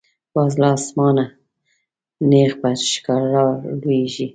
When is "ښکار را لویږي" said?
2.91-4.27